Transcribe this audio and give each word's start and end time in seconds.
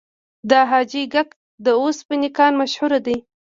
د 0.49 0.51
حاجي 0.69 1.03
ګک 1.13 1.29
د 1.65 1.67
وسپنې 1.83 2.29
کان 2.37 2.53
مشهور 2.61 2.91
دی 3.05 3.17